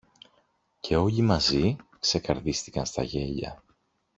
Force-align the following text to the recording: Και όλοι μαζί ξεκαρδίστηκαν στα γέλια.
Και 0.79 0.95
όλοι 0.95 1.21
μαζί 1.21 1.75
ξεκαρδίστηκαν 1.99 2.85
στα 2.85 3.03
γέλια. 3.03 3.63